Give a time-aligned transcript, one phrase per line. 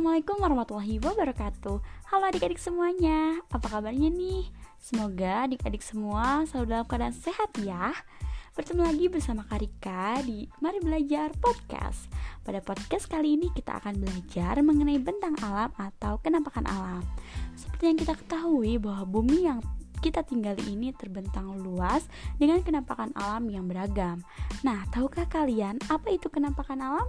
[0.00, 1.76] Assalamualaikum warahmatullahi wabarakatuh.
[2.08, 4.48] Halo adik-adik semuanya Apa kabarnya nih?
[4.80, 7.92] Semoga adik-adik semua selalu dalam keadaan sehat ya.
[8.56, 12.08] Bertemu lagi bersama Karika di Mari Belajar Podcast.
[12.40, 17.04] Pada podcast kali ini kita akan belajar mengenai bentang alam atau kenampakan alam.
[17.52, 19.60] Seperti yang kita ketahui bahwa bumi yang
[20.00, 22.08] kita tinggali ini terbentang luas
[22.40, 24.24] dengan kenampakan alam yang beragam.
[24.64, 27.04] Nah, tahukah kalian apa itu kenampakan alam?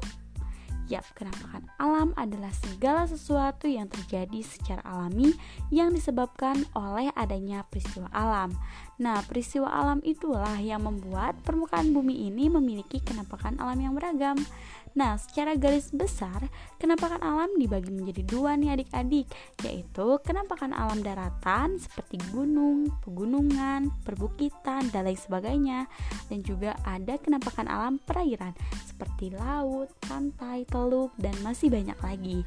[0.92, 5.32] Yap, kenampakan alam adalah segala sesuatu yang terjadi secara alami
[5.72, 8.52] yang disebabkan oleh adanya peristiwa alam.
[9.00, 14.36] Nah, peristiwa alam itulah yang membuat permukaan bumi ini memiliki kenampakan alam yang beragam.
[14.92, 19.32] Nah, secara garis besar, kenampakan alam dibagi menjadi dua nih adik-adik,
[19.64, 25.88] yaitu kenampakan alam daratan seperti gunung, pegunungan, perbukitan, dan lain sebagainya.
[26.28, 28.52] Dan juga ada kenampakan alam perairan
[28.84, 30.81] seperti laut, pantai, teluk,
[31.20, 32.38] dan masih banyak lagi.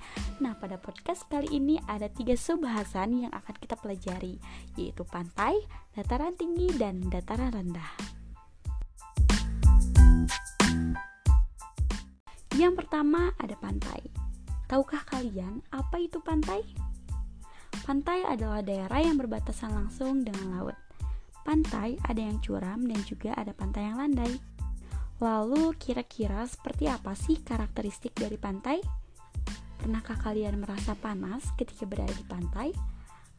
[0.43, 4.41] Nah, pada podcast kali ini ada tiga subbahasan yang akan kita pelajari,
[4.75, 5.55] yaitu pantai,
[5.95, 7.91] dataran tinggi, dan dataran rendah.
[12.55, 13.99] Yang pertama ada pantai.
[14.71, 16.62] Tahukah kalian apa itu pantai?
[17.83, 20.79] Pantai adalah daerah yang berbatasan langsung dengan laut.
[21.45, 24.53] Pantai ada yang curam dan juga ada pantai yang landai.
[25.25, 28.84] Lalu kira-kira seperti apa sih karakteristik dari pantai?
[29.81, 32.69] Pernahkah kalian merasa panas ketika berada di pantai?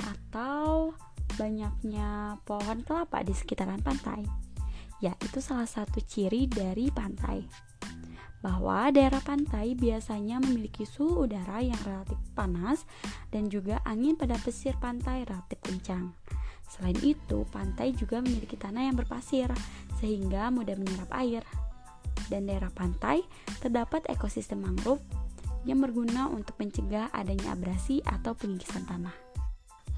[0.01, 0.97] Atau
[1.37, 4.25] banyaknya pohon kelapa di sekitaran pantai?
[4.97, 7.45] Ya, itu salah satu ciri dari pantai
[8.41, 12.85] bahwa daerah pantai biasanya memiliki suhu udara yang relatif panas
[13.29, 16.13] dan juga angin pada pesisir pantai relatif kencang.
[16.65, 19.49] Selain itu, pantai juga memiliki tanah yang berpasir
[20.01, 21.45] sehingga mudah menyerap air.
[22.31, 23.21] Dan daerah pantai
[23.61, 25.01] terdapat ekosistem mangrove
[25.65, 29.13] yang berguna untuk mencegah adanya abrasi atau pengikisan tanah.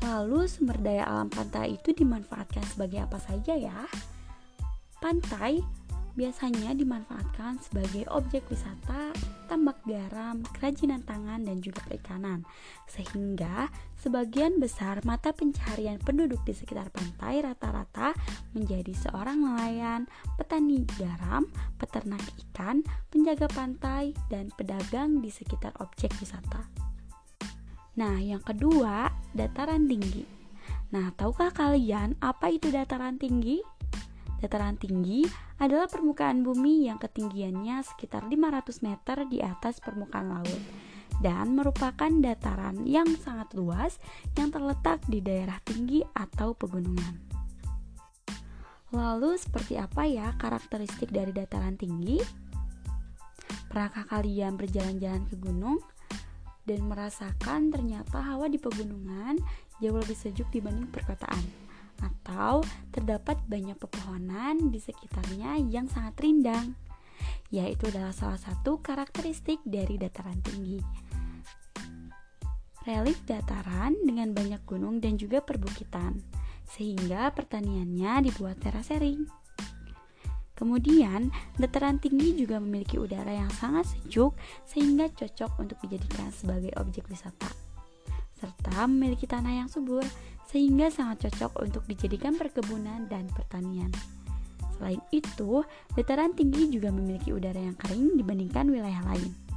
[0.04, 3.80] Lalu sumber daya alam pantai itu dimanfaatkan sebagai apa saja ya?
[4.98, 5.60] Pantai
[6.18, 9.14] biasanya dimanfaatkan sebagai objek wisata,
[9.46, 12.42] tambak garam, kerajinan tangan, dan juga perikanan.
[12.90, 13.70] Sehingga
[14.02, 18.18] sebagian besar mata pencaharian penduduk di sekitar pantai rata-rata
[18.58, 20.10] menjadi seorang nelayan,
[20.42, 21.46] petani garam,
[21.78, 22.82] peternak ikan,
[23.14, 26.66] penjaga pantai, dan pedagang di sekitar objek wisata.
[27.98, 30.26] Nah, yang kedua, dataran tinggi.
[30.98, 33.62] Nah, tahukah kalian apa itu dataran tinggi?
[34.38, 40.62] Dataran tinggi adalah permukaan bumi yang ketinggiannya sekitar 500 meter di atas permukaan laut
[41.18, 43.98] dan merupakan dataran yang sangat luas
[44.38, 47.26] yang terletak di daerah tinggi atau pegunungan.
[48.94, 52.22] Lalu seperti apa ya karakteristik dari dataran tinggi?
[53.68, 55.82] Pernahkah kalian berjalan-jalan ke gunung
[56.64, 59.42] dan merasakan ternyata hawa di pegunungan
[59.84, 61.67] jauh lebih sejuk dibanding perkotaan?
[62.02, 62.62] Atau
[62.94, 66.78] terdapat banyak pepohonan di sekitarnya yang sangat rindang.
[67.50, 70.84] Yaitu adalah salah satu karakteristik dari dataran tinggi.
[72.88, 76.24] Relief dataran dengan banyak gunung dan juga perbukitan,
[76.64, 79.28] sehingga pertaniannya dibuat terasering.
[80.58, 81.30] Kemudian,
[81.62, 84.34] dataran tinggi juga memiliki udara yang sangat sejuk
[84.66, 87.52] sehingga cocok untuk dijadikan sebagai objek wisata.
[88.42, 90.02] Serta memiliki tanah yang subur
[90.48, 93.92] sehingga sangat cocok untuk dijadikan perkebunan dan pertanian.
[94.78, 95.66] Selain itu,
[95.98, 99.48] dataran tinggi juga memiliki udara yang kering dibandingkan wilayah lain.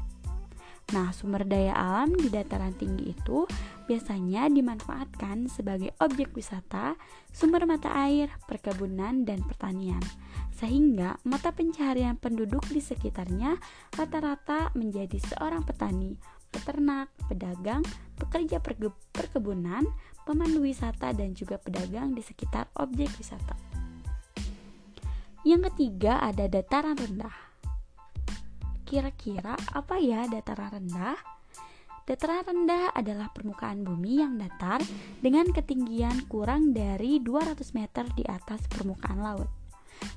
[0.90, 3.46] Nah, sumber daya alam di dataran tinggi itu
[3.86, 6.98] biasanya dimanfaatkan sebagai objek wisata,
[7.30, 10.02] sumber mata air, perkebunan, dan pertanian.
[10.50, 13.54] Sehingga mata pencaharian penduduk di sekitarnya
[13.94, 16.18] rata-rata menjadi seorang petani,
[16.50, 17.86] peternak, pedagang,
[18.18, 19.86] pekerja perke perkebunan,
[20.24, 23.56] pemandu wisata, dan juga pedagang di sekitar objek wisata.
[25.40, 27.32] Yang ketiga ada dataran rendah.
[28.84, 31.16] Kira-kira apa ya dataran rendah?
[32.04, 34.82] Dataran rendah adalah permukaan bumi yang datar
[35.22, 39.48] dengan ketinggian kurang dari 200 meter di atas permukaan laut.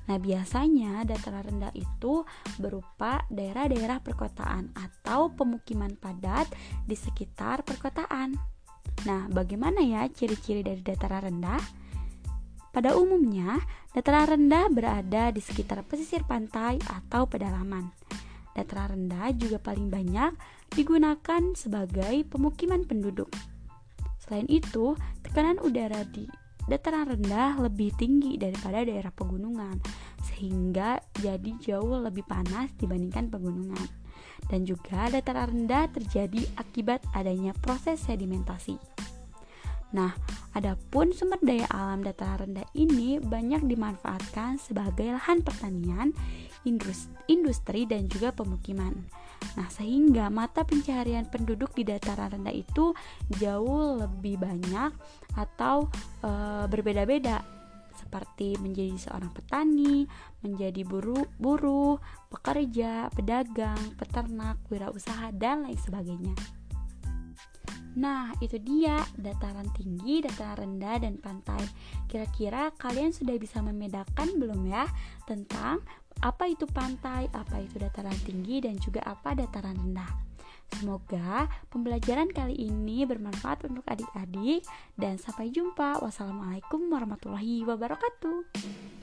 [0.10, 2.24] Nah, biasanya dataran rendah itu
[2.60, 6.52] berupa daerah-daerah perkotaan atau pemukiman padat
[6.84, 8.53] di sekitar perkotaan.
[9.04, 11.60] Nah, bagaimana ya ciri-ciri dari dataran rendah?
[12.74, 13.60] Pada umumnya,
[13.94, 17.92] dataran rendah berada di sekitar pesisir pantai atau pedalaman.
[18.56, 20.34] Dataran rendah juga paling banyak
[20.74, 23.30] digunakan sebagai pemukiman penduduk.
[24.24, 26.26] Selain itu, tekanan udara di
[26.64, 29.84] dataran rendah lebih tinggi daripada daerah pegunungan,
[30.24, 34.02] sehingga jadi jauh lebih panas dibandingkan pegunungan.
[34.52, 38.93] dan juga dataran rendah terjadi akibat adanya proses sedimentasi.
[39.94, 40.10] Nah,
[40.58, 46.10] adapun sumber daya alam dataran rendah ini banyak dimanfaatkan sebagai lahan pertanian,
[47.30, 48.94] industri, dan juga pemukiman.
[49.54, 52.98] Nah, sehingga mata pencaharian penduduk di dataran rendah itu
[53.38, 54.90] jauh lebih banyak
[55.38, 55.86] atau
[56.26, 56.32] e,
[56.66, 57.44] berbeda-beda
[57.94, 60.10] seperti menjadi seorang petani,
[60.42, 62.02] menjadi buruh, buruh,
[62.34, 66.34] pekerja, pedagang, peternak, wirausaha dan lain sebagainya.
[67.94, 71.62] Nah, itu dia dataran tinggi, dataran rendah, dan pantai.
[72.10, 74.90] Kira-kira kalian sudah bisa membedakan belum ya
[75.30, 75.82] tentang
[76.22, 80.10] apa itu pantai, apa itu dataran tinggi, dan juga apa dataran rendah.
[80.74, 84.66] Semoga pembelajaran kali ini bermanfaat untuk adik-adik,
[84.98, 86.02] dan sampai jumpa.
[86.02, 89.03] Wassalamualaikum warahmatullahi wabarakatuh.